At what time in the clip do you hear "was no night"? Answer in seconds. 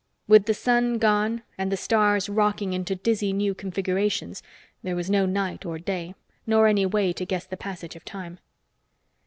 4.95-5.63